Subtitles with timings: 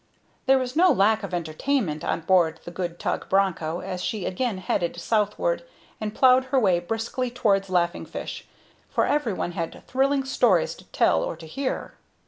[0.47, 4.57] There was no lack of entertainment on board the good tug Broncho as she again
[4.57, 5.61] headed southward
[5.99, 8.47] and ploughed her way briskly towards Laughing Fish,
[8.89, 11.93] for every one had thrilling stories to tell or to hear.